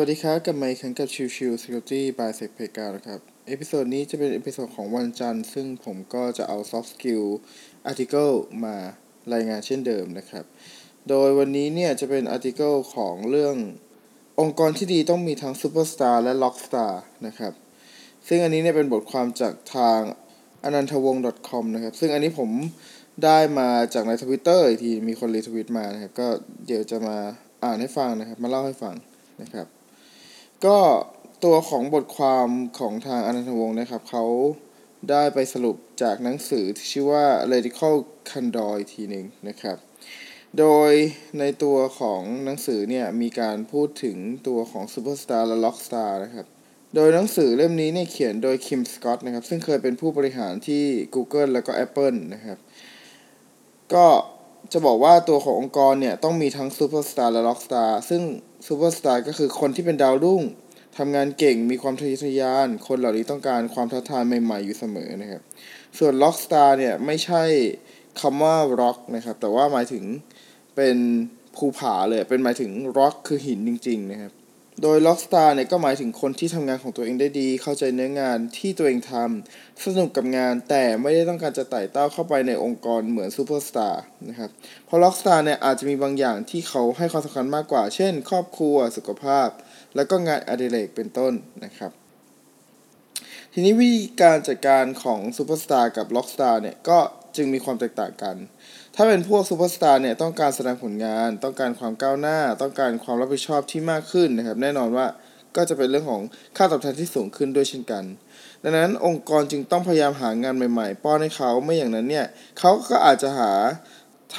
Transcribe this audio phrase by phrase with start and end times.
[0.00, 5.46] วัสดีครับกับไมค์ครั้งกับชิวชิว Security by s e c p e g a นะครับ episode นี้จะเป็น episode ของวันจันทร์
[5.52, 7.24] ซึ่งผมก็จะเอา soft skill
[7.90, 8.32] article
[8.64, 8.76] มา
[9.32, 10.44] รายงานเช่นเดิมนะครับ
[11.08, 13.56] โดยวันนี้เนี่ยจะเป็น article ของเรื่อง
[14.40, 16.92] องค์กรที่ดีต้องมีทั้ง superstar และ rockstar
[17.26, 17.52] นะครับ
[18.28, 20.00] ซึ่งอันนี้เนี่ยเป็นบทความจากทาง
[20.64, 22.50] อนันทวงศ์ .com นะครับ ซึ่งอันนี้ผม
[23.24, 26.28] ได้มาจากในทวิตเตอร์อีกทีมีคน retweet มานะครับ ก็
[26.66, 27.16] เดี๋ยวจะมา
[27.64, 28.94] อ่านให้ฟังนะครับ มาเล่าให้ฟัง
[29.42, 29.77] นะครับ
[30.66, 30.78] ก็
[31.44, 32.48] ตัวของบทความ
[32.78, 34.24] ของทางอนันทวงศ์นะครับเขา
[35.10, 37.94] ได้ไปสรุปจากหนังสือที่ชื่อว่า Radical
[38.30, 39.76] Candor อีกทีหนึ่งนะครับ
[40.58, 40.92] โดย
[41.38, 44.16] ในตัวของหนังสือเนี่ยมีการพูดถึง
[44.48, 46.46] ตัวของ Superstar และ Rockstar นะครับ
[46.94, 50.84] โดยหนังสือเล่มนี้เนี่ยเขียนโดยคิมสกอตนะครับ ซึ่งเคยเป็นผู้บริหารที่
[51.14, 52.58] Google แล้วก็ Apple นะครับ
[53.94, 54.06] ก็
[54.72, 58.22] จะบอกว่าตัวขององค์กรเนี่ยต้องมีทั้งซูเปอร์สตาร์และ rockstar ซึ่ง
[58.66, 60.42] ซูเปอร์สตาร์ก็คือคนที่เป็นดาวรุ่ง
[60.98, 65.42] ทำงานเก่งมีความทะเยอทะยาน คนเหล่านี้ต้องการความท้าทายใหม่ๆอยู่เสมอนะครับ
[65.98, 67.42] ส่วน rockstar เนี่ยไม่ใช่
[68.20, 70.04] คำว่าร็อกนะครับ แต่ว่าหมายถึง
[70.76, 70.96] เป็น
[71.56, 74.32] ภูผาเลย เป็นหมายถึงร็อกคือหินจริง ๆ นะครับ
[74.82, 83.94] โดย Rockstar เนี่ยก็หมายถึงคนที่ทำงานของตัวเองได้ดี เข้าใจเนื้องานที่ตัวเองทำสนุกกับงานแต่ไม่ได้ต้องการจะไต่เต้าเข้าไปในองค์กรเหมือน Superstar
[84.28, 84.50] นะครับ
[84.86, 89.48] เพราะ Rockstar เนี่ยอาจจะมีบางอย่างที่เขาให้ความสำคัญมากกว่า เช่น ครอบครัวสุขภาพ
[89.96, 91.32] แล้วก็งานอดิเรกเป็นต้น
[91.64, 91.92] นะครับ
[93.52, 96.98] ทีนี้วิธีการจัดการของ Superstar กับ Rockstar เนี่ยก็
[97.38, 98.36] จึงมีความแตกต่างกัน
[98.96, 105.06] ถ้าเป็นพวก Superstar เนี่ยต้องการแสดงผลงาน ต้องการความก้าวหน้า ต้องการความรับผิดชอบที่มากขึ้นนะครับ แน่นอนว่า
[105.56, 106.22] ก็จะเป็นเรื่องของ
[106.56, 108.04] ค่าตอบแทนที่สูงขึ้นด้วยเช่นกัน
[108.62, 112.26] ดังนั้นองค์กรจึงต้องพยายามหางานใหม่ๆ ป้อนให้เขาไม่อย่างนั้นเนี่ย
[112.58, 113.52] เขาก็อาจจะหา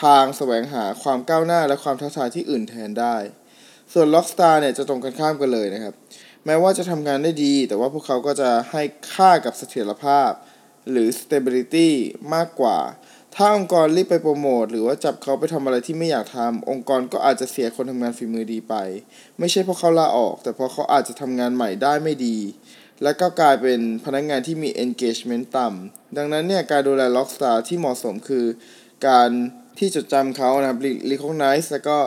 [0.02, 3.16] ทางแสวงหาความก้าวหน้าและความท้าทายที่อื่นแทนได้
[3.94, 5.94] ส่วน Rockstar เนี่ยจะตรงกันข้ามกันเลยนะครับ
[6.46, 8.82] แม้ว่าจะทำงานได้ดี แต่ว่าพวกเขาก็จะให้
[9.14, 10.32] ค่ากับเสถียรภาพ
[10.92, 11.90] หรือ stability
[12.34, 12.80] มากกว่า
[13.36, 18.76] ถ้าองค์กรรีบไปโปรโมทหรือว่าจับเขาไปทำอะไรที่ไม่อยากทำองค์กรก็อาจจะเสียคนทำงานฝีมือดีไป
[19.40, 22.38] ไม่ใช่เพราะเขาลาออก แต่เพราะเขาอาจจะทำงานใหม่ได้ไม่ดี
[23.04, 28.46] และก็กลายเป็นพนักงานที่มี engagement ต่ำดังนั้นเนี่ยการดูแล Rockstar ที่เหมาะสมคือ
[29.08, 29.30] การ
[29.80, 30.80] ที่จดจำเขานะครับ
[31.12, 31.98] recognize แล้วก็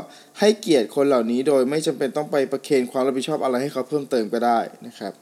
[0.41, 5.13] ให้เกียรติคนเหล่านี้โดยไม่จำเป็นต้องไปประเคนความรับผิดชอบอะไรให้เขาเพิ่มเติมก็ได้นะครับ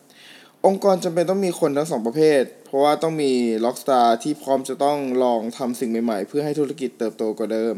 [0.66, 3.32] องค์กรจำเป็นต้องมีคนทั้งสองประเภท เพราะว่าต้องมี
[3.65, 7.75] Rockstar ที่พร้อมจะต้องลองทำสิ่งใหม่ๆ เพื่อให้ธุรกิจเติบโตกว่าเดิม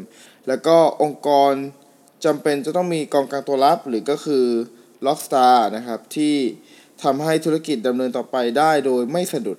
[0.49, 1.53] แล้วก็องค์กร
[2.25, 4.47] จำเป็นจะต้องมีกองกลางตัวรับ หรือก็คือ
[5.07, 6.37] Rockstar นะครับที่
[7.03, 9.59] ทำให้ธุรกิจดำเนินต่อไปได้โดยไม่สะดุด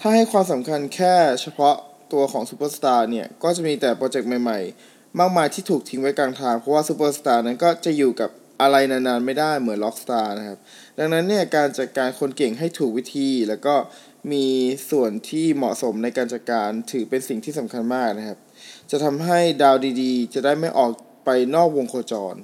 [0.00, 1.74] ถ้าให้ความสำคัญแค่เฉพาะ
[2.12, 8.30] ตัวของ Superstar เนี่ย ก็จะมีแต่โปรเจกต์ใหม่ๆ มากมายที่ถูกทิ้งไว้กลางทาง เพราะว่า Superstar นั้นก็จะอยู่กับ
[8.60, 10.58] อะไรนานๆไม่ได้เหมือน Rockstar นะครับ
[10.98, 13.74] ดังนั้นเนี่ยการจัดการคนเก่งให้ถูกวิธี แล้วก็
[14.32, 14.46] มี
[14.90, 18.38] ส่วนที่เหมาะสมในการจัดการถือเป็นสิ่งที่สำคัญมากนะครับ
[18.90, 20.90] จะทำให้ดาวดีๆ จะได้ไม่ออก
[21.24, 22.34] ไปนอกวงโคจร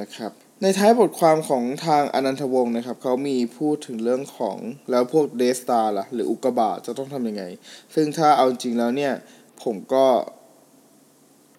[0.00, 4.56] นะครับ ในท้ายบทความของทางอนันทวงศ์นะครับเขามีพูดถึงเรื่องของ
[4.90, 7.44] แล้วพวกเดสตาร์ล่ะหรืออุกกาบาตจะต้องทำยังไง
[7.94, 9.12] ซึ่งถ้าเอาจริงแล้วเนี่ย
[9.64, 10.06] ผมก็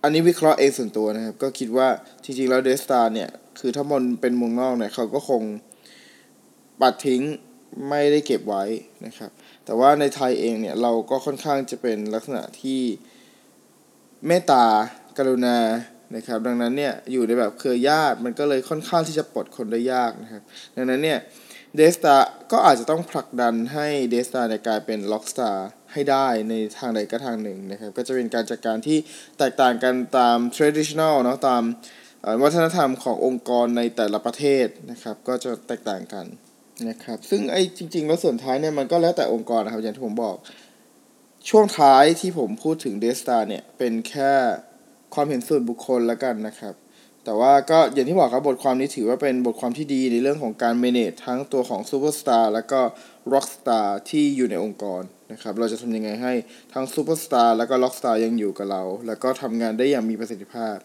[0.05, 1.87] อันนี้วิเคราะห์เองส่วนตัวนะครับ ก็คิดว่า
[2.23, 5.41] จริงๆแล้วเดสตาเนี่ย คือถ้ามันเป็นมืองนอกเนี่ย เขาก็คง
[6.81, 7.21] ปัดทิ้ง
[7.89, 8.63] ไม่ได้เก็บไว้
[9.05, 9.31] นะครับ
[9.65, 12.81] แต่ว่าในไทยเองเนี่ย เราก็ค่อนข้างจะเป็นลักษณะที่
[14.27, 14.65] เมตตา
[15.17, 15.57] กรุณา
[16.15, 20.43] นะครับ ดังนั้นเนี่ย อยู่ในแบบเครือญาติมันก็เลยค่อนข้างที่จะปลดคนได้ยากนะครับ
[20.75, 21.19] ดังนั้นเนี่ย
[21.75, 22.15] dead star
[22.51, 28.97] ก็อาจจะต้องผลักดันให้ dead star เนี่ยกลายเป็น rockstar ให้ได้ในทางใดก็ทางหนึ่งนะครับ ก็จะเป็นการจัดการที่
[29.37, 31.63] แตกต่างกันตาม traditional เนาะตาม
[32.43, 36.25] วัฒนธรรมขององค์กรในแต่ละประเทศนะครับ ก็จะแตกต่างกัน
[36.89, 40.35] นะครับ ซึ่งไอ้จริง ๆ แล้วส่วนท้ายเนี่ยมันก็แล้วแต่องค์กรนะครับอย่างที่ผมบอก
[41.49, 44.31] ช่วงท้ายที่ผมพูดถึง dead star เนี่ยเป็นแค่
[45.13, 46.75] ความเห็นส่วนบุคคลแล้วกันนะครับ
[47.23, 52.79] แต่ว่าก็อย่างที่บอกครับบทความนี้ถือว่าเป็นบทความที่ดีในเรื่องของการ manage ทั้งตัวของ superstar แล้วก็
[53.33, 55.01] rockstar ที่อยู่ในองค์กร
[55.33, 56.33] นะครับเราจะทำยังไงให้
[56.73, 60.75] ทั้งซูเปอร์สตาร์แล้วก็ rockstar ยังอยู่กับเรา แล้วก็ทำงานได้อย่างมีประสิทธิภาพ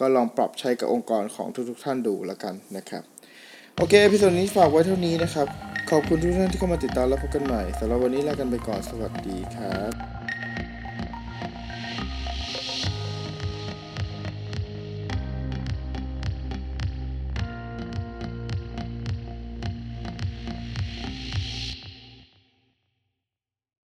[0.00, 3.02] ก็ลองปรับใช้กับองค์กรของทุกๆ ท่านดูแล้วกันนะครับ
[3.76, 5.46] โอเคพิโซดนี้ฝากไว้เท่านี้นะครับ
[5.90, 10.25] ขอบคุณทุกท่านที่เข้ามาติดตามแล้วพบกันใหม่สำหรับวันนี้ลากันไปก่อนสวัสดีครับ